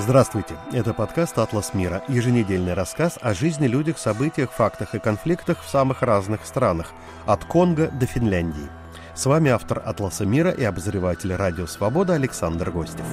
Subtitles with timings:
[0.00, 5.68] Здравствуйте, это подкаст «Атлас мира», еженедельный рассказ о жизни, людях, событиях, фактах и конфликтах в
[5.68, 6.94] самых разных странах,
[7.26, 8.70] от Конго до Финляндии.
[9.14, 13.04] С вами автор «Атласа мира» и обозреватель «Радио Свобода» Александр Гостев.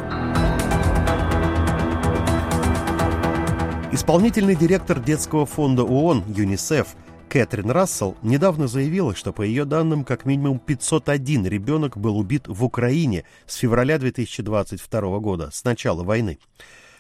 [3.92, 6.88] Исполнительный директор детского фонда ООН ЮНИСЕФ
[7.30, 12.64] Кэтрин Рассел недавно заявила, что по ее данным как минимум 501 ребенок был убит в
[12.64, 16.40] Украине с февраля 2022 года, с начала войны.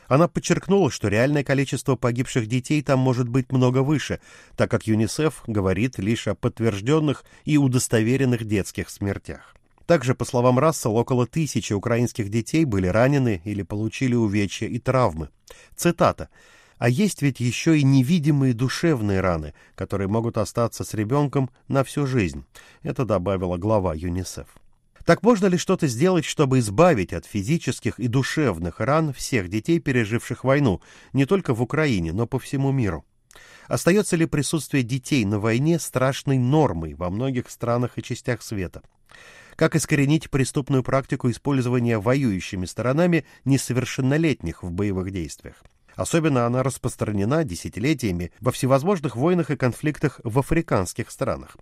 [0.07, 4.19] Она подчеркнула, что реальное количество погибших детей там может быть много выше,
[4.55, 9.55] так как ЮНИСЕФ говорит лишь о подтвержденных и удостоверенных детских смертях.
[9.85, 15.29] Также, по словам Рассел, около тысячи украинских детей были ранены или получили увечья и травмы.
[15.77, 16.29] Цитата.
[16.77, 22.05] А есть ведь еще и невидимые душевные раны, которые могут остаться с ребенком на всю
[22.05, 22.45] жизнь.
[22.83, 24.47] Это добавила глава ЮНИСЕФ.
[25.03, 30.43] Так можно ли что-то сделать, чтобы избавить от физических и душевных ран всех детей, переживших
[30.43, 30.81] войну,
[31.13, 33.05] не только в Украине, но по всему миру?
[33.67, 38.81] Остается ли присутствие детей на войне страшной нормой во многих странах и частях света?
[39.55, 45.63] Как искоренить преступную практику использования воюющими сторонами несовершеннолетних в боевых действиях?
[45.97, 51.57] Особенно она распространена десятилетиями во всевозможных войнах и конфликтах в африканских странах.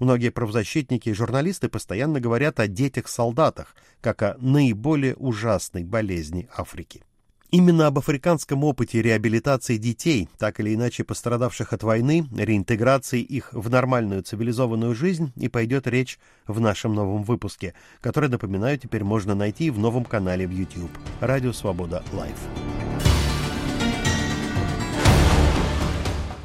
[0.00, 7.04] Многие правозащитники и журналисты постоянно говорят о детях-солдатах, как о наиболее ужасной болезни Африки.
[7.52, 13.70] Именно об африканском опыте реабилитации детей, так или иначе пострадавших от войны, реинтеграции их в
[13.70, 19.70] нормальную цивилизованную жизнь и пойдет речь в нашем новом выпуске, который, напоминаю, теперь можно найти
[19.70, 22.36] в новом канале в YouTube «Радио Свобода Лайв».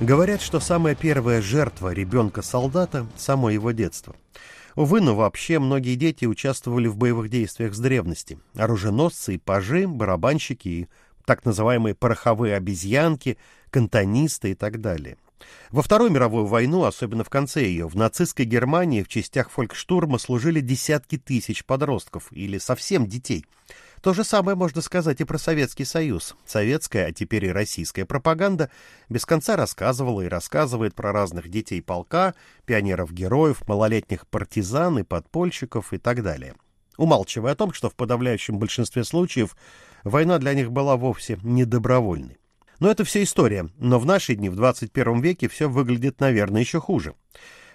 [0.01, 4.15] Говорят, что самая первая жертва ребенка-солдата– само его детство.
[4.75, 8.39] Увы, но вообще многие дети участвовали в боевых действиях с древности.
[8.55, 10.87] Оруженосцы и пажи, барабанщики и
[11.23, 13.37] так называемые пороховые обезьянки,
[13.69, 15.17] кантонисты и так далее.
[15.69, 20.61] Во Вторую мировую войну, особенно в конце ее, в нацистской Германии в частях фолькштурма служили
[20.61, 23.45] десятки тысяч подростков или совсем детей–
[24.01, 26.35] то же самое можно сказать и про Советский Союз.
[26.45, 28.71] Советская, а теперь и российская пропаганда
[29.09, 32.33] без конца рассказывала и рассказывает про разных детей полка,
[32.65, 36.55] пионеров-героев, малолетних партизан и подпольщиков и так далее.
[36.97, 39.55] Умалчивая о том, что в подавляющем большинстве случаев
[40.03, 42.37] война для них была вовсе не добровольной.
[42.79, 46.79] Но это все история, но в наши дни, в 21 веке, все выглядит, наверное, еще
[46.79, 47.13] хуже.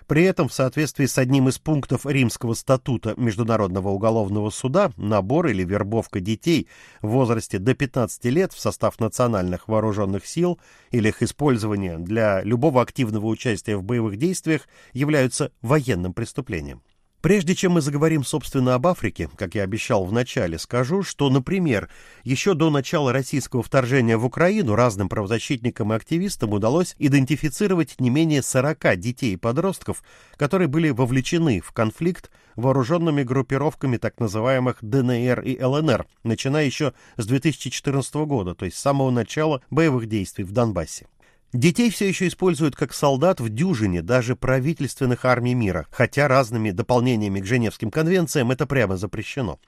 [0.06, 5.64] При этом, в соответствии с одним из пунктов Римского статута Международного уголовного суда, набор или
[5.64, 6.68] вербовка детей
[7.02, 10.60] в возрасте до 15 лет в состав национальных вооруженных сил
[10.92, 16.82] или их использование для любого активного участия в боевых действиях являются военным преступлением.
[17.26, 21.88] Прежде чем мы заговорим, собственно, об Африке, как я обещал в начале, скажу, что, например,
[22.22, 28.42] еще до начала российского вторжения в Украину разным правозащитникам и активистам удалось идентифицировать не менее
[28.42, 30.04] 40 детей и подростков,
[30.36, 37.26] которые были вовлечены в конфликт вооруженными группировками так называемых ДНР и ЛНР, начиная еще с
[37.26, 41.08] 2014 года, то есть с самого начала боевых действий в Донбассе.
[41.52, 47.40] Детей все еще используют как солдат в дюжине даже правительственных армий мира, хотя разными дополнениями
[47.40, 49.58] к Женевским конвенциям это прямо запрещено.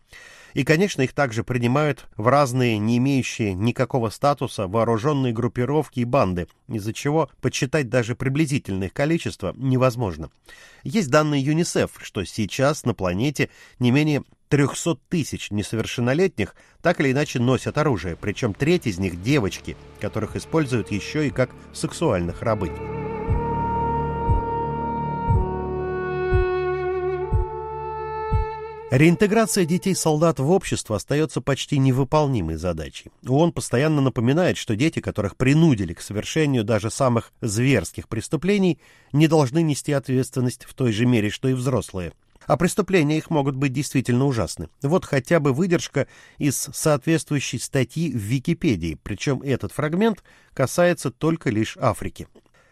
[0.55, 6.49] И, конечно, их также принимают в разные, не имеющие никакого статуса, вооруженные группировки и банды,
[6.69, 10.31] из-за чего подсчитать даже приблизительное их количество невозможно.
[10.83, 17.38] Есть данные ЮНИСЕФ, что сейчас на планете не менее 300 тысяч несовершеннолетних так или иначе
[17.38, 22.76] носят оружие, причем треть из них девочки, которых используют еще и как сексуальных рабынь.
[28.91, 33.10] Реинтеграция детей-солдат в общество остается почти невыполнимой задачей.
[33.26, 38.78] ООН постоянно напоминает, что дети, которых принудили к совершению даже самых зверских преступлений,
[39.12, 42.12] не должны нести ответственность в той же мере, что и взрослые–
[42.48, 44.70] а преступления их могут быть действительно ужасны.
[44.82, 50.25] Вот хотя бы выдержка из соответствующей статьи в Википедии, причем этот фрагмент
[50.55, 52.26] касается только лишь Африки.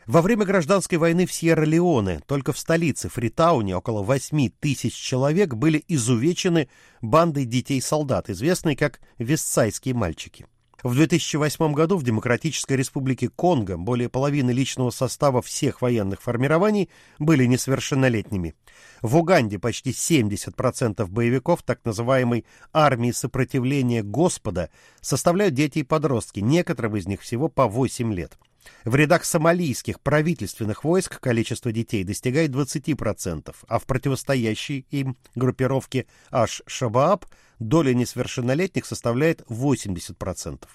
[0.07, 5.85] Во время гражданской войны в Сьерра-Леоне только в столице Фритауне около 8 тысяч человек были
[5.89, 6.69] изувечены
[7.03, 10.47] бандой детей-солдат, известной как «Вестсайские мальчики».
[10.83, 17.47] В 2008 году в Демократической Республике Конго более половины личного состава всех военных формирований были
[17.47, 18.55] несовершеннолетними.
[19.01, 24.71] В Уганде почти 70% боевиков так называемой армии сопротивления Господа
[25.01, 28.37] составляют дети и подростки, некоторым из них всего по 8 лет.
[28.85, 37.27] В рядах сомалийских правительственных войск количество детей достигает 20%, а в противостоящей им группировке Аш-Шабааб
[37.59, 40.67] доля несовершеннолетних составляет 80%.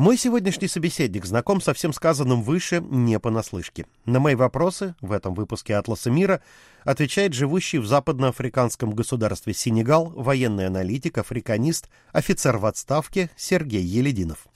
[0.00, 3.84] Мой сегодняшний собеседник знаком со всем сказанным выше не понаслышке.
[4.06, 6.40] На мои вопросы в этом выпуске «Атласа мира»
[6.84, 14.48] отвечает живущий в западноафриканском государстве Сенегал военный аналитик, африканист, офицер в отставке Сергей Елединов.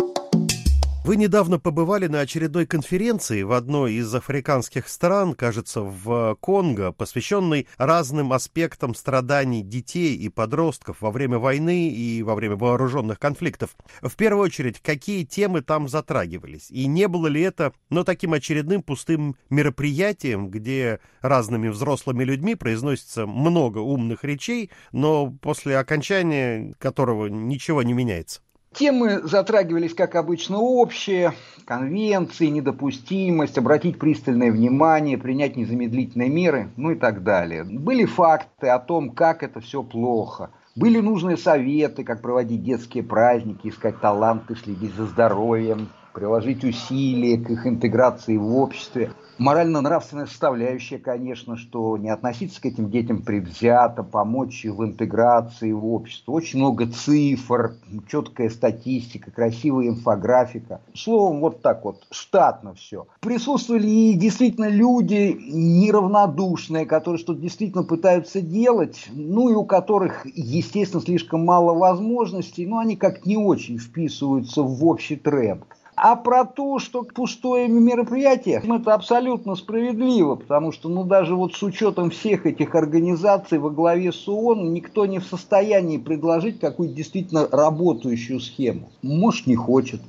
[1.04, 7.68] Вы недавно побывали на очередной конференции в одной из африканских стран, кажется, в Конго, посвященной
[7.76, 13.76] разным аспектам страданий детей и подростков во время войны и во время вооруженных конфликтов.
[14.00, 16.70] В первую очередь, какие темы там затрагивались?
[16.70, 23.26] И не было ли это, но таким очередным пустым мероприятием, где разными взрослыми людьми произносится
[23.26, 28.40] много умных речей, но после окончания которого ничего не меняется?
[28.74, 31.32] Темы затрагивались, как обычно, общие,
[31.64, 37.62] конвенции, недопустимость, обратить пристальное внимание, принять незамедлительные меры, ну и так далее.
[37.62, 40.50] Были факты о том, как это все плохо.
[40.74, 47.50] Были нужные советы, как проводить детские праздники, искать таланты, следить за здоровьем, приложить усилия к
[47.50, 54.64] их интеграции в обществе морально-нравственная составляющая, конечно, что не относиться к этим детям предвзято, помочь
[54.64, 56.32] в интеграции в общество.
[56.32, 57.74] Очень много цифр,
[58.08, 60.80] четкая статистика, красивая инфографика.
[60.94, 63.06] Словом, вот так вот, штатно все.
[63.20, 71.02] Присутствовали и действительно люди неравнодушные, которые что-то действительно пытаются делать, ну и у которых, естественно,
[71.02, 75.64] слишком мало возможностей, но они как не очень вписываются в общий тренд.
[75.96, 81.62] А про то, что пустое мероприятие, это абсолютно справедливо, потому что, ну, даже вот с
[81.62, 87.48] учетом всех этих организаций во главе с ООН, никто не в состоянии предложить какую-то действительно
[87.50, 88.90] работающую схему.
[89.02, 90.00] Может, не хочет.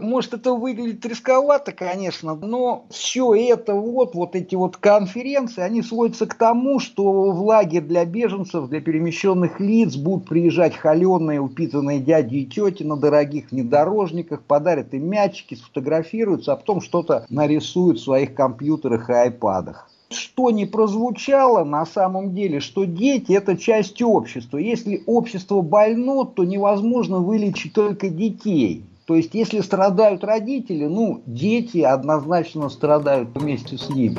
[0.00, 6.26] Может, это выглядит рисковато, конечно, но все это вот, вот эти вот конференции, они сводятся
[6.26, 12.36] к тому, что в лагерь для беженцев, для перемещенных лиц будут приезжать холеные, упитанные дяди
[12.36, 18.34] и тети на дорогих внедорожниках, подарят им мячики, сфотографируются, а потом что-то нарисуют в своих
[18.34, 24.58] компьютерах и айпадах что не прозвучало на самом деле, что дети это часть общества.
[24.58, 28.84] Если общество больно, то невозможно вылечить только детей.
[29.10, 34.18] То есть, если страдают родители, ну, дети однозначно страдают вместе с ними.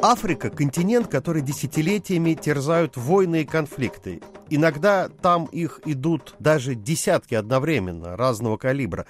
[0.00, 4.22] Африка– континент, который десятилетиями терзают войны и конфликты.
[4.48, 9.06] Иногда там их идут даже десятки одновременно, разного калибра.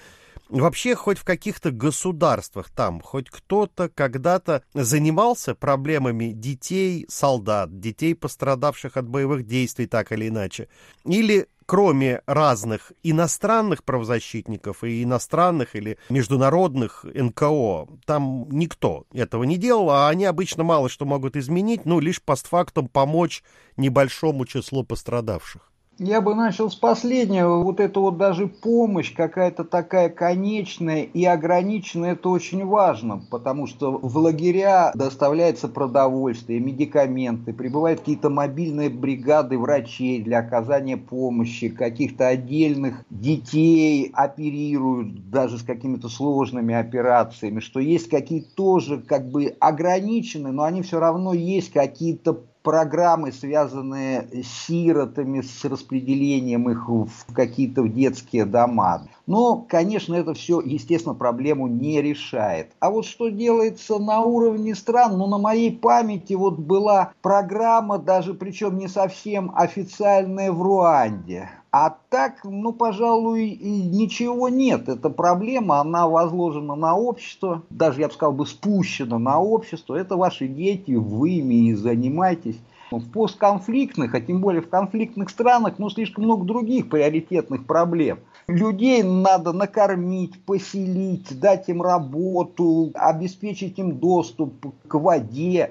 [0.49, 8.97] Вообще, хоть в каких-то государствах там, хоть кто-то когда-то занимался проблемами детей, солдат, детей, пострадавших
[8.97, 10.69] от боевых действий так или иначе.
[11.05, 19.91] Или кроме разных иностранных правозащитников и иностранных или международных НКО, там никто этого не делал,
[19.91, 23.43] а они обычно мало что могут изменить, ну, лишь постфактум помочь
[23.77, 25.71] небольшому числу пострадавших.
[26.01, 27.57] Я бы начал с последнего.
[27.57, 33.99] Вот это вот даже помощь какая-то такая конечная и ограниченная, это очень важно, потому что
[33.99, 43.05] в лагеря доставляется продовольствие, медикаменты, прибывают какие-то мобильные бригады врачей для оказания помощи, каких-то отдельных
[43.11, 50.63] детей оперируют даже с какими-то сложными операциями, что есть какие-то тоже как бы ограниченные, но
[50.63, 58.45] они все равно есть какие-то программы, связанные с сиротами, с распределением их в какие-то детские
[58.45, 59.09] дома.
[59.27, 62.73] Но, конечно, это все, естественно, проблему не решает.
[62.81, 68.35] А вот что делается на уровне стран, ну, на моей памяти вот была программа, даже
[68.35, 71.51] причем не совсем официальная в Руанде.
[71.81, 74.89] А так, ну, пожалуй, ничего нет.
[74.89, 79.95] Эта проблема, она возложена на общество, даже, я бы сказал, бы спущена на общество.
[79.95, 82.59] Это ваши дети, вы ими и занимаетесь.
[82.91, 88.19] В постконфликтных, а тем более в конфликтных странах, ну, слишком много других приоритетных проблем.
[88.49, 95.71] Людей надо накормить, поселить, дать им работу, обеспечить им доступ к воде.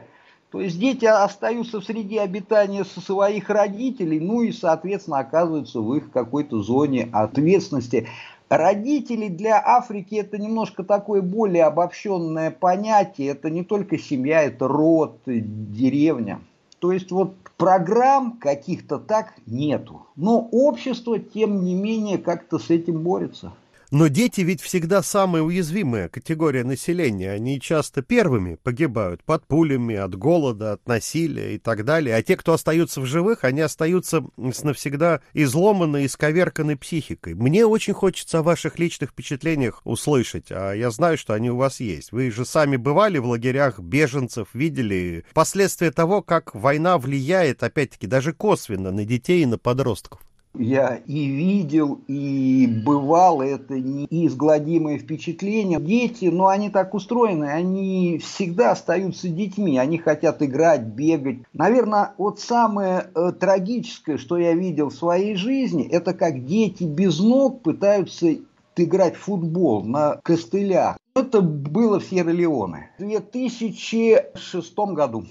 [0.52, 5.94] То есть дети остаются в среде обитания со своих родителей, ну и, соответственно, оказываются в
[5.94, 8.08] их какой-то зоне ответственности.
[8.48, 13.30] Родители для Африки это немножко такое более обобщенное понятие.
[13.30, 16.40] Это не только семья, это род, деревня.
[16.80, 20.06] То есть вот программ каких-то так нету.
[20.16, 23.52] Но общество, тем не менее, как-то с этим борется.
[23.90, 27.32] Но дети ведь всегда самая уязвимая категория населения.
[27.32, 32.16] Они часто первыми погибают под пулями, от голода, от насилия и так далее.
[32.16, 37.34] А те, кто остаются в живых, они остаются навсегда изломанной, исковерканной психикой.
[37.34, 41.80] Мне очень хочется о ваших личных впечатлениях услышать, а я знаю, что они у вас
[41.80, 42.12] есть.
[42.12, 48.34] Вы же сами бывали в лагерях беженцев, видели последствия того, как война влияет, опять-таки, даже
[48.34, 50.20] косвенно на детей и на подростков
[50.60, 55.80] я и видел, и бывало, это неизгладимое впечатление.
[55.80, 61.40] Дети, ну они так устроены, они всегда остаются детьми, они хотят играть, бегать.
[61.54, 67.20] Наверное, вот самое э, трагическое, что я видел в своей жизни, это как дети без
[67.20, 68.36] ног пытаются
[68.76, 70.98] играть в футбол на костылях.
[71.16, 75.26] Это было в Сьерра-Леоне в 2006 году.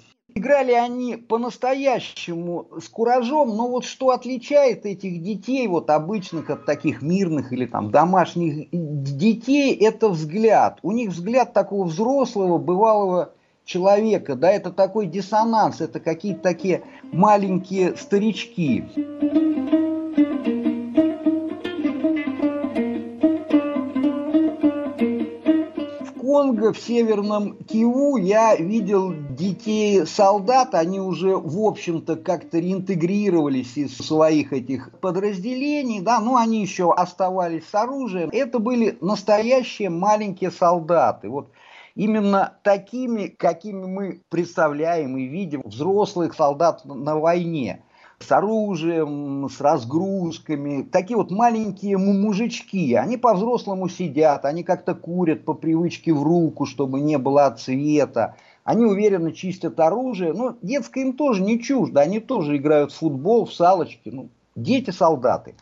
[0.47, 7.03] Играли они по-настоящему с куражом, но вот что отличает этих детей, вот обычных от таких
[7.03, 10.79] мирных или там домашних детей, это взгляд.
[10.83, 13.33] У них взгляд такого взрослого, бывалого
[13.65, 18.85] человека, да, это такой диссонанс, это какие-то такие маленькие старички.
[26.37, 33.97] Конго, в Северном Киеву я видел детей солдат, они уже, в общем-то, как-то реинтегрировались из
[33.97, 38.29] своих этих подразделений, да, но они еще оставались с оружием.
[38.35, 41.31] Это были настоящие маленькие солдаты.
[41.31, 41.49] Вот
[41.95, 47.83] именно такими, какими мы представляем и видим взрослых солдат на войне
[48.19, 50.83] с оружием, с разгрузками.
[50.83, 57.01] Такие вот маленькие мужички, они по-взрослому сидят, они как-то курят по привычке в руку, чтобы
[57.01, 58.37] не было цвета.
[58.65, 60.33] Они уверенно чистят оружие.
[60.33, 62.01] Но детское им тоже не чуждо.
[62.01, 64.09] Они тоже играют в футбол, в салочки.
[64.09, 65.55] Ну, дети-солдаты.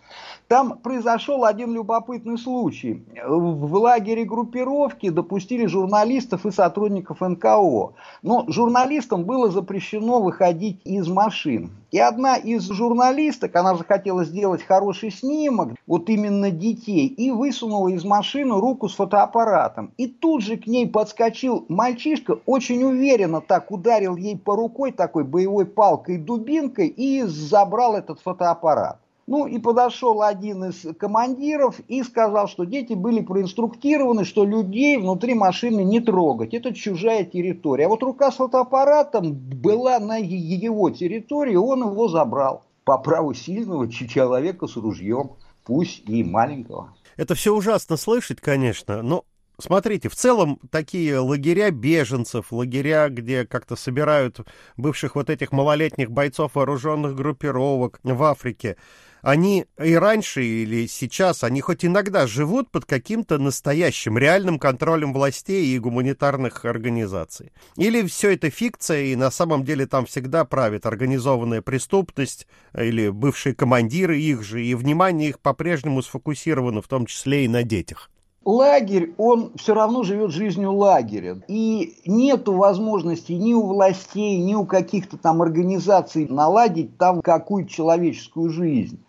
[0.48, 3.04] Там произошел один любопытный случай.
[3.26, 7.94] В лагере группировки допустили журналистов и сотрудников НКО.
[8.22, 11.70] Но журналистам было запрещено выходить из машин.
[11.90, 18.04] И одна из журналисток, она захотела сделать хороший снимок, вот именно детей, и высунула из
[18.04, 19.92] машины руку с фотоаппаратом.
[19.96, 25.22] И тут же к ней подскочил мальчишка, очень уверенно так ударил ей по рукой такой
[25.22, 28.83] боевой палкой дубинкой и забрал этот фотоаппарат.
[29.26, 35.34] Ну и подошел один из командиров и сказал, что дети были проинструктированы, что людей внутри
[35.34, 36.52] машины не трогать.
[36.52, 37.86] Это чужая территория.
[37.86, 42.64] А вот рука с фотоаппаратом была на его территории, он его забрал.
[42.84, 45.30] По праву сильного человека с ружьем,
[45.64, 46.94] пусть и маленького.
[47.16, 49.24] Это все ужасно слышать, конечно, но
[49.58, 54.40] Смотрите, в целом такие лагеря беженцев, лагеря, где как-то собирают
[54.76, 58.76] бывших вот этих малолетних бойцов вооруженных группировок в Африке,
[59.24, 65.66] они и раньше или сейчас, они хоть иногда живут под каким-то настоящим, реальным контролем властей
[65.74, 67.50] и гуманитарных организаций.
[67.76, 72.46] Или все это фикция, и на самом деле там всегда правит организованная преступность
[72.78, 77.62] или бывшие командиры их же, и внимание их по-прежнему сфокусировано в том числе и на
[77.62, 78.10] детях
[78.44, 81.40] лагерь, он все равно живет жизнью лагеря.
[81.48, 88.50] И нету возможности ни у властей, ни у каких-то там организаций наладить там какую-то человеческую
[88.50, 89.00] жизнь.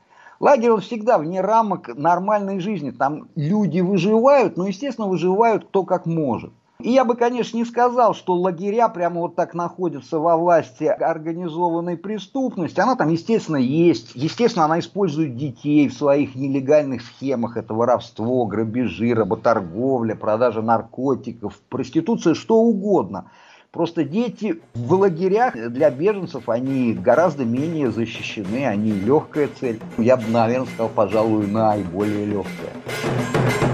[0.46, 2.92] Лагерь он всегда вне рамок нормальной жизни.
[2.92, 6.54] Там люди выживают, но, естественно, выживают кто как может.
[6.80, 11.98] И я бы, конечно, не сказал, что лагеря прямо вот так находятся во власти организованной
[11.98, 12.80] преступности.
[12.80, 14.12] Она там, естественно, есть.
[14.14, 17.58] Естественно, она использует детей в своих нелегальных схемах.
[17.58, 23.32] Это воровство, грабежи, работорговля, продажа наркотиков, проституция, что угодно–
[23.76, 29.82] Просто дети в лагерях для беженцев, они гораздо менее защищены, они легкая цель.
[29.98, 33.65] Я бы, наверное, сказал, пожалуй, наиболее легкая.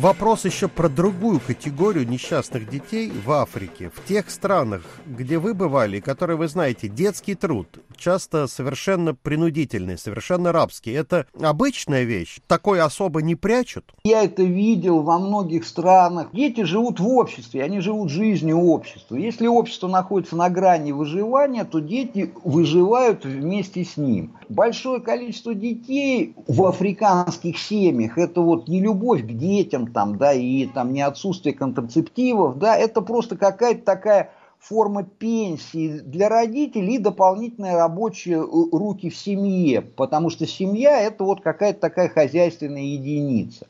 [0.00, 3.90] Вопрос еще про другую категорию несчастных детей в Африке.
[3.94, 10.52] В тех странах, где вы бывали, которые вы знаете, детский труд, часто совершенно принудительный, совершенно
[10.52, 10.94] рабский.
[10.94, 12.38] Это обычная вещь?
[12.46, 13.92] Такое особо не прячут?
[14.02, 16.28] Я это видел во многих странах.
[16.32, 19.16] Дети живут в обществе, они живут жизнью общества.
[19.16, 24.32] Если общество находится на грани выживания, то дети выживают вместе с ним.
[24.48, 30.66] Большое количество детей в африканских семьях, это вот не любовь к детям, там, да, и
[30.66, 37.76] там не отсутствие контрацептивов, да, это просто какая-то такая форма пенсии для родителей и дополнительные
[37.76, 43.66] рабочие руки в семье, потому что семья это вот какая-то такая хозяйственная единица.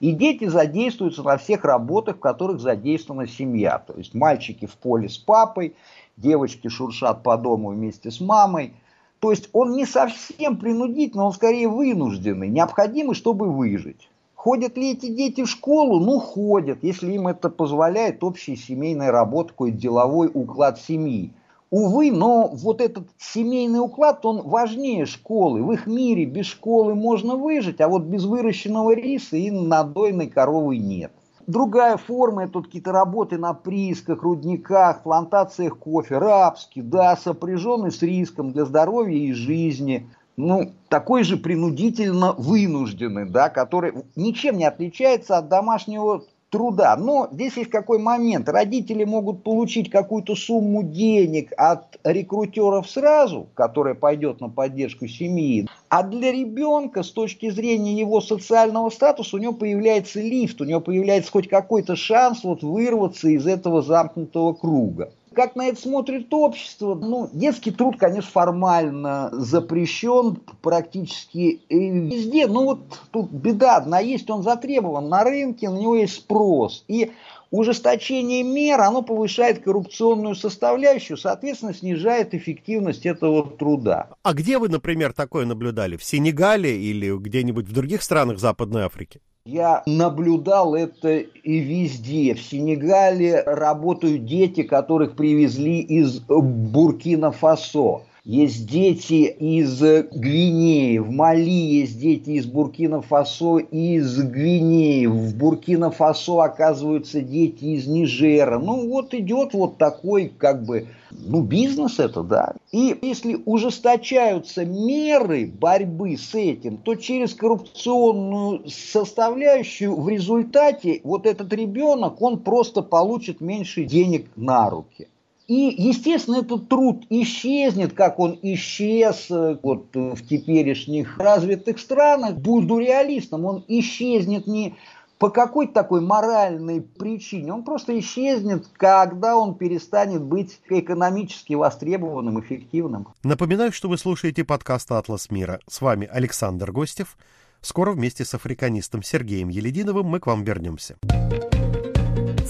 [0.00, 3.78] И дети задействуются на всех работах, в которых задействована семья.
[3.78, 5.76] То есть мальчики в поле с папой,
[6.16, 8.74] девочки шуршат по дому вместе с мамой.
[9.20, 14.10] То есть он не совсем принудительный, он скорее вынужденный, необходимый, чтобы выжить.
[14.44, 16.00] Ходят ли эти дети в школу?
[16.00, 21.32] Ну, ходят, если им это позволяет общая семейная работа, какой-то деловой уклад семьи.
[21.70, 25.62] Увы, но вот этот семейный уклад, он важнее школы.
[25.62, 30.76] В их мире без школы можно выжить, а вот без выращенного риса и надойной коровы
[30.76, 31.12] нет.
[31.46, 38.02] Другая форма, это вот какие-то работы на приисках, рудниках, плантациях кофе, рабский, да, сопряженный с
[38.02, 40.10] риском для здоровья и жизни.
[40.36, 46.24] Ну, такой же принудительно вынужденный, да, который ничем не отличается от домашнего
[46.54, 46.96] труда.
[46.96, 48.48] Но здесь есть какой момент.
[48.48, 55.68] Родители могут получить какую-то сумму денег от рекрутеров сразу, которая пойдет на поддержку семьи.
[55.88, 60.80] А для ребенка, с точки зрения его социального статуса, у него появляется лифт, у него
[60.80, 65.10] появляется хоть какой-то шанс вот вырваться из этого замкнутого круга.
[65.34, 66.94] Как на это смотрит общество?
[66.94, 72.46] Ну, детский труд, конечно, формально запрещен практически везде.
[72.46, 76.84] Ну, вот тут беда одна есть, он затребован на рынке, на него есть спрос.
[76.88, 77.12] И
[77.50, 84.10] ужесточение мер, оно повышает коррупционную составляющую, соответственно, снижает эффективность этого труда.
[84.22, 85.96] А где вы, например, такое наблюдали?
[85.96, 89.20] В Сенегале или где-нибудь в других странах Западной Африки?
[89.46, 92.34] Я наблюдал это и везде.
[92.34, 98.00] В Сенегале работают дети, которых привезли из Буркина-Фасо.
[98.24, 107.20] Есть дети из Гвинеи, в Мали есть дети из Буркина-Фасо, из Гвинеи, в Буркина-Фасо оказываются
[107.20, 108.58] дети из Нижера.
[108.58, 112.54] Ну вот идет вот такой как бы, ну бизнес это, да.
[112.72, 121.52] И если ужесточаются меры борьбы с этим, то через коррупционную составляющую в результате вот этот
[121.52, 125.08] ребенок, он просто получит меньше денег на руки.
[125.46, 132.36] И, естественно, этот труд исчезнет, как он исчез э, вот, э, в теперешних развитых странах.
[132.36, 134.74] Буду реалистом, он исчезнет не
[135.18, 137.52] по какой-то такой моральной причине.
[137.52, 143.08] Он просто исчезнет, когда он перестанет быть экономически востребованным, эффективным.
[143.22, 145.60] Напоминаю, что вы слушаете подкаст «Атлас мира».
[145.68, 147.16] С вами Александр Гостев.
[147.60, 150.96] Скоро вместе с африканистом Сергеем Елединовым мы к вам вернемся.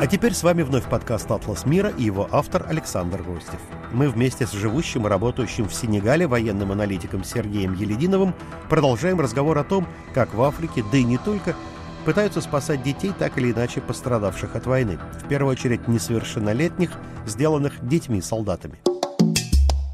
[0.00, 3.60] А теперь с вами вновь подкаст «Атлас мира» и его автор Александр Гостев.
[3.92, 8.34] Мы вместе с живущим и работающим в Сенегале военным аналитиком Сергеем Елединовым
[8.70, 11.54] продолжаем разговор о том, как в Африке, да и не только,
[12.06, 14.98] пытаются спасать детей, так или иначе пострадавших от войны.
[15.22, 16.92] В первую очередь несовершеннолетних,
[17.26, 18.78] сделанных детьми-солдатами.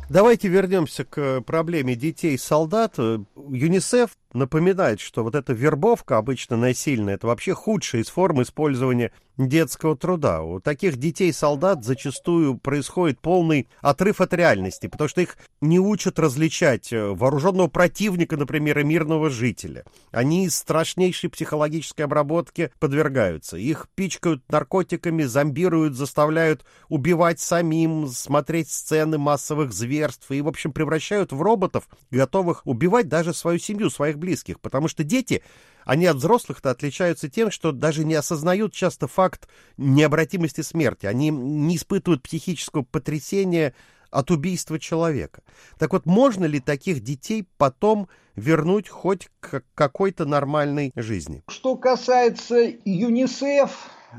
[0.09, 2.97] Давайте вернемся к проблеме детей-солдат.
[2.97, 9.97] ЮНИСЕФ напоминает, что вот эта вербовка, обычно насильная, это вообще худшая из форм использования детского
[9.97, 10.43] труда.
[10.43, 16.93] У таких детей-солдат зачастую происходит полный отрыв от реальности, потому что их не учат различать
[16.93, 19.85] э, вооруженного противника, например, и мирного жителя.
[20.11, 23.57] Они страшнейшей психологической обработке подвергаются.
[23.57, 31.33] Их пичкают наркотиками, зомбируют, заставляют убивать самим, смотреть сцены массовых зверств и, в общем, превращают
[31.33, 35.43] в роботов, готовых убивать даже свою семью, своих близких, потому что дети,
[35.85, 41.77] они от взрослых-то отличаются тем, что даже не осознают часто факт необратимости смерти, они не
[41.77, 43.75] испытывают психического потрясения
[44.11, 45.43] от убийства человека.
[45.79, 51.43] Так вот, можно ли таких детей потом вернуть хоть к какой-то нормальной жизни?
[51.49, 53.71] Что касается ЮНИСЕФ,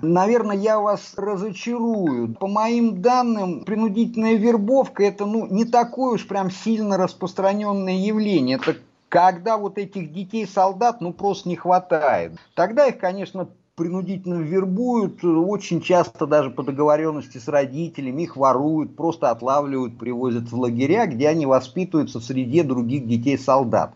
[0.02, 2.36] Наверное, я вас разочарую.
[2.36, 8.58] По моим данным, принудительная вербовка это ну, не такое уж прям сильно распространенное явление.
[8.58, 8.78] Это
[9.10, 12.34] когда вот этих детей-солдат ну просто не хватает.
[12.56, 19.30] Тогда их, конечно, принудительно вербуют, очень часто даже по договоренности с родителями, их воруют, просто
[19.30, 23.94] отлавливают, привозят в лагеря, где они воспитываются в среде других детей-солдат.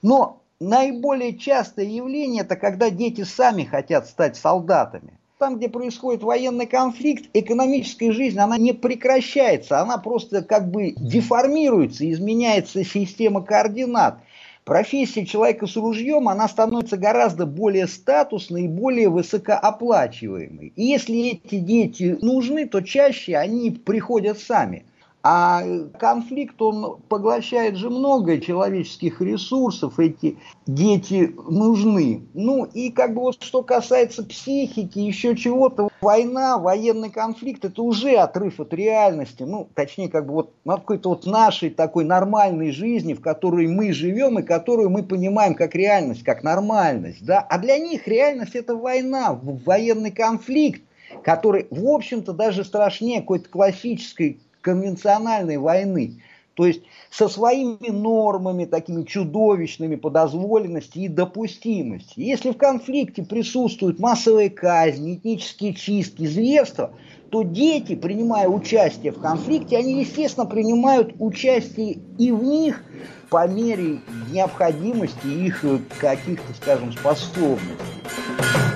[0.00, 5.18] Но наиболее частое явление это когда дети сами хотят стать солдатами.
[5.38, 12.10] Там, где происходит военный конфликт, экономическая жизнь, она не прекращается, она просто как бы деформируется,
[12.10, 14.20] изменяется система координат.
[14.66, 20.72] Профессия человека с ружьем, она становится гораздо более статусной и более высокооплачиваемой.
[20.74, 24.84] И если эти дети нужны, то чаще они приходят сами.
[25.28, 25.64] А
[25.98, 32.22] конфликт, он поглощает же много человеческих ресурсов, эти дети нужны.
[32.32, 38.12] Ну и как бы вот что касается психики, еще чего-то, война, военный конфликт, это уже
[38.12, 39.42] отрыв от реальности.
[39.42, 43.92] Ну, точнее, как бы вот от какой-то вот нашей такой нормальной жизни, в которой мы
[43.92, 47.24] живем и которую мы понимаем как реальность, как нормальность.
[47.26, 47.40] Да?
[47.40, 50.82] А для них реальность это война, военный конфликт
[51.22, 56.20] который, в общем-то, даже страшнее какой-то классической конвенциональной войны.
[56.54, 62.18] То есть со своими нормами, такими чудовищными по дозволенности и допустимости.
[62.18, 66.90] Если в конфликте присутствуют массовые казни, этнические чистки, зверства,
[67.30, 72.82] то дети, принимая участие в конфликте, они, естественно, принимают участие и в них
[73.30, 74.00] по мере
[74.32, 75.64] необходимости их
[76.00, 78.75] каких-то, скажем, способностей.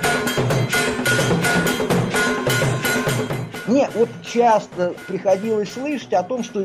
[3.71, 6.61] Мне вот часто приходилось слышать о том, что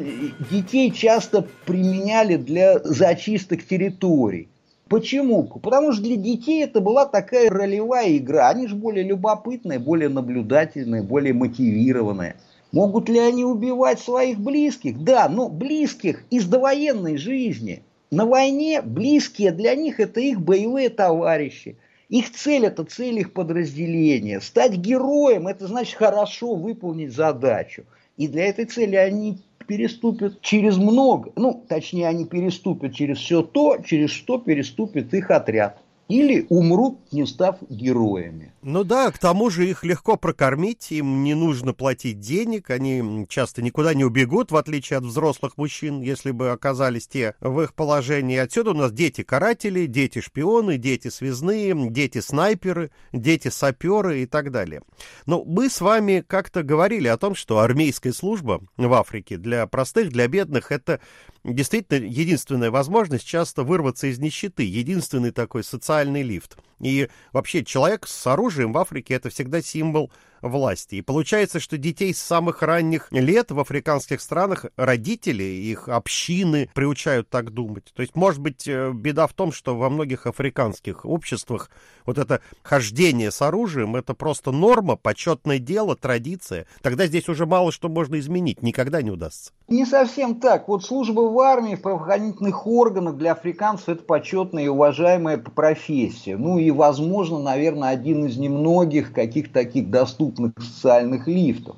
[0.50, 4.48] детей часто применяли для зачисток территорий.
[4.88, 5.44] Почему?
[5.44, 8.48] Потому что для детей это была такая ролевая игра.
[8.48, 12.34] Они же более любопытные, более наблюдательные, более мотивированные.
[12.72, 14.98] Могут ли они убивать своих близких?
[15.04, 17.84] Да, но близких из довоенной жизни.
[18.10, 21.76] На войне близкие для них это их боевые товарищи.
[22.08, 24.40] Их цель– это цель их подразделения.
[24.40, 27.84] Стать героем– это значит хорошо выполнить задачу.
[28.16, 33.78] И для этой цели они переступят через много, ну, точнее, они переступят через все то,
[33.84, 35.82] через что переступит их отряд.
[36.08, 38.52] Или умрут, не став героями.
[38.62, 43.60] Ну да, к тому же их легко прокормить, им не нужно платить денег, они часто
[43.60, 48.36] никуда не убегут, в отличие от взрослых мужчин, если бы оказались те в их положении.
[48.36, 54.82] Отсюда у нас дети-каратели, дети-шпионы, дети-связные, дети-снайперы, дети-саперы и так далее.
[55.26, 60.10] Но мы с вами как-то говорили о том, что армейская служба в Африке для простых,
[60.10, 61.00] для бедных, это
[61.42, 66.56] действительно единственная возможность часто вырваться из нищеты, единственный такой социальный лифт.
[66.80, 70.10] И вообще человек с оружием в Африке это всегда символ
[70.48, 70.96] власти.
[70.96, 77.28] И получается, что детей с самых ранних лет в африканских странах родители, их общины приучают
[77.28, 77.92] так думать.
[77.94, 81.70] То есть, может быть, э, беда в том, что во многих африканских обществах
[82.04, 86.66] вот это хождение с оружием, это просто норма, почетное дело, традиция.
[86.82, 89.52] Тогда здесь уже мало что можно изменить, никогда не удастся.
[89.68, 90.68] Не совсем так.
[90.68, 96.36] Вот служба в армии, в правоохранительных органах для африканцев это почетная и уважаемая профессия.
[96.36, 101.76] Ну и, возможно, наверное, один из немногих каких таких доступных социальных лифтов.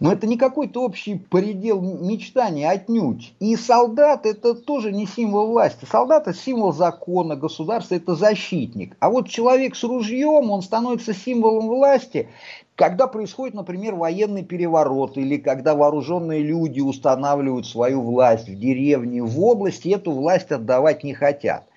[0.00, 3.34] Но это не какой-то общий предел мечтаний отнюдь.
[3.40, 5.86] И солдат это тоже не символ власти.
[5.90, 8.96] Солдат это символ закона, государства это защитник.
[9.00, 12.28] А вот человек с ружьем, он становится символом власти,
[12.76, 19.40] когда происходит, например, военный переворот или когда вооруженные люди устанавливают свою власть в деревне, в
[19.40, 21.67] области, эту власть отдавать не хотят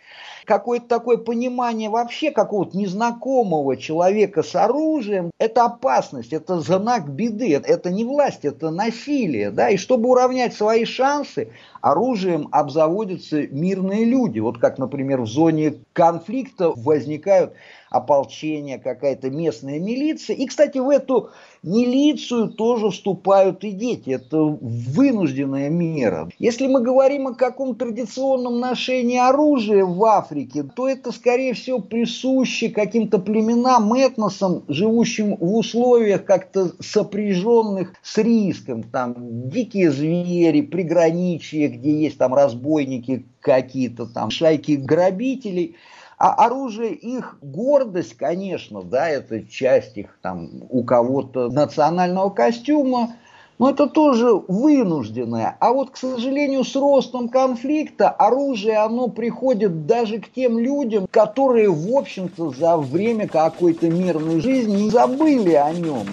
[0.51, 7.89] какое-то такое понимание вообще какого-то незнакомого человека с оружием, это опасность, это знак беды, это
[7.89, 9.51] не власть, это насилие.
[9.51, 9.69] Да?
[9.69, 14.39] И чтобы уравнять свои шансы, оружием обзаводятся мирные люди.
[14.39, 17.53] Вот как, например, в зоне конфликта возникают
[17.91, 20.37] ополчение, какая-то местная милиция.
[20.37, 21.29] И, кстати, в эту
[21.61, 24.11] милицию тоже вступают и дети.
[24.11, 26.29] Это вынужденная мера.
[26.39, 32.69] Если мы говорим о каком традиционном ношении оружия в Африке, то это, скорее всего, присуще
[32.69, 38.83] каким-то племенам, этносам, живущим в условиях как-то сопряженных с риском.
[38.83, 45.75] Там дикие звери, приграничья, где есть там разбойники какие-то, там шайки грабителей–
[46.21, 53.15] а оружие их гордость, конечно, да, это часть их там у кого-то национального костюма,
[53.57, 55.57] но это тоже вынужденное.
[55.59, 61.71] А вот, к сожалению, с ростом конфликта оружие, оно приходит даже к тем людям, которые,
[61.71, 66.05] в общем-то, за время какой-то мирной жизни забыли о нем.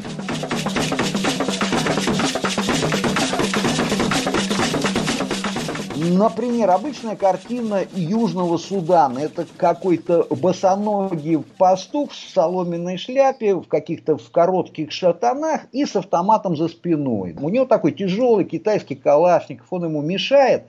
[6.00, 9.18] Например, обычная картина Южного Судана.
[9.18, 16.56] Это какой-то босоногий пастух в соломенной шляпе, в каких-то в коротких шатанах и с автоматом
[16.56, 17.37] за спиной.
[17.40, 20.66] У него такой тяжелый китайский калашников, он ему мешает.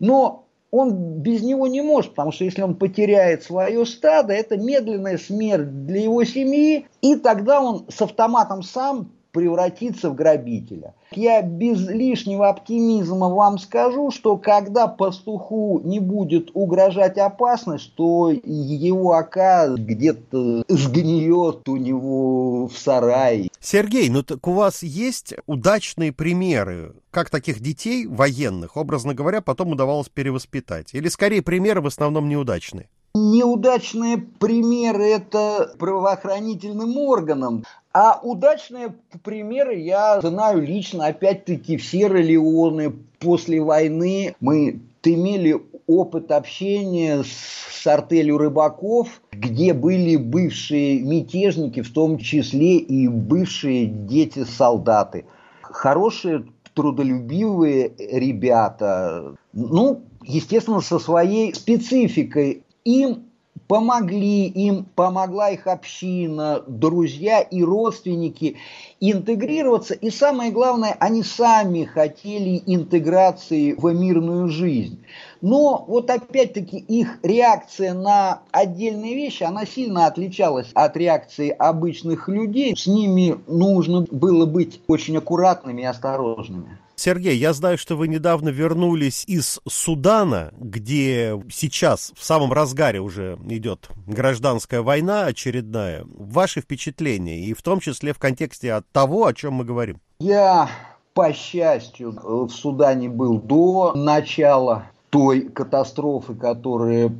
[0.00, 5.18] Но он без него не может, потому что если он потеряет свое стадо, это медленная
[5.18, 10.94] смерть для его семьи, и тогда он с автоматом сам превратиться в грабителя.
[11.12, 19.12] Я без лишнего оптимизма вам скажу, что когда пастуху не будет угрожать опасность, то его
[19.12, 23.48] ока где-то сгниет у него в сарае.
[23.60, 29.72] Сергей, ну так у вас есть удачные примеры, как таких детей военных, образно говоря, потом
[29.72, 30.94] удавалось перевоспитать?
[30.94, 32.88] Или скорее примеры в основном неудачные?
[33.14, 37.64] Неудачные примеры это правоохранительным органам.
[37.92, 47.22] А удачные примеры я знаю лично, опять-таки, в Сьерра-Леоне после войны мы имели опыт общения
[47.22, 55.26] с артелью рыбаков, где были бывшие мятежники, в том числе и бывшие дети-солдаты.
[55.60, 62.62] Хорошие, трудолюбивые ребята, ну, естественно, со своей спецификой.
[62.84, 63.24] Им
[63.68, 68.56] помогли им, помогла их община, друзья и родственники
[69.00, 69.94] интегрироваться.
[69.94, 75.02] И самое главное, они сами хотели интеграции в мирную жизнь.
[75.40, 82.76] Но вот опять-таки их реакция на отдельные вещи, она сильно отличалась от реакции обычных людей.
[82.76, 86.78] С ними нужно было быть очень аккуратными и осторожными.
[87.04, 93.40] Сергей, я знаю, что вы недавно вернулись из Судана, где сейчас в самом разгаре уже
[93.48, 96.04] идет гражданская война очередная.
[96.06, 100.00] Ваши впечатления, и в том числе в контексте от того, о чем мы говорим?
[100.20, 100.70] Я,
[101.12, 107.12] по счастью, в Судане был до начала той катастрофы, которая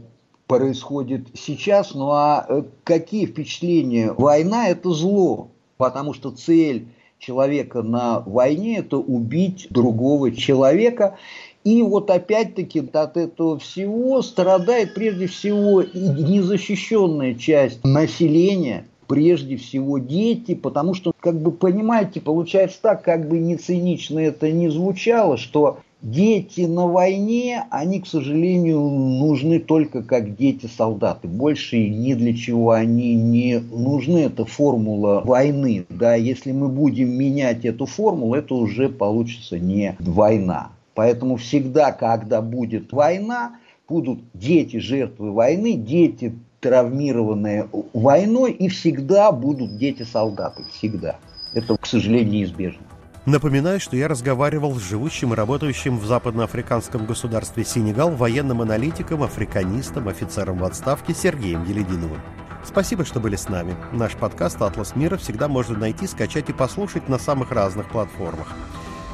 [0.46, 1.92] происходит сейчас.
[1.92, 4.12] Ну а э, какие впечатления?
[4.12, 6.86] Война– это зло, потому что цель
[7.22, 11.16] человека на войне– это убить другого человека.
[11.64, 20.56] И вот опять-таки от этого всего страдает прежде всего незащищенная часть населения, прежде всего дети,
[20.56, 25.78] потому что, как бы понимаете, получается так, как бы не цинично это не звучало, что
[26.02, 31.28] Дети на войне, они, к сожалению, нужны только как дети-солдаты.
[31.28, 34.18] Больше ни для чего они не нужны.
[34.18, 35.86] Это формула войны.
[35.88, 40.72] Да, если мы будем менять эту формулу, это уже получится не война.
[40.94, 43.56] Поэтому всегда, когда будет война,
[43.88, 50.64] будут дети жертвы войны, дети травмированные войной, и всегда будут дети-солдаты.
[50.72, 51.16] Всегда.
[51.54, 52.82] Это, к сожалению, неизбежно.
[53.24, 60.08] Напоминаю, что я разговаривал с живущим и работающим в западноафриканском государстве Сенегал военным аналитиком, африканистом,
[60.08, 62.20] офицером в отставке Сергеем Елединовым.
[62.64, 63.76] Спасибо, что были с нами.
[63.92, 68.48] Наш подкаст «Атлас мира» всегда можно найти, скачать и послушать на самых разных платформах.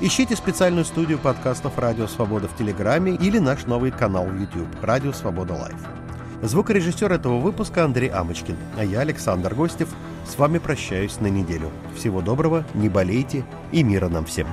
[0.01, 5.13] Ищите специальную студию подкастов «Радио Свобода» в Телеграме или наш новый канал в YouTube «Радио
[5.13, 6.08] Свобода Лайв».
[6.43, 9.89] Звукорежиссер этого выпуска Андрей Амочкин, а я, Александр Гостев,
[10.27, 11.71] с вами прощаюсь на неделю.
[11.97, 14.47] Всего доброго, не болейте и мира нам всем.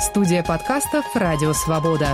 [0.00, 2.08] Студия подкастов «Радио Свобода».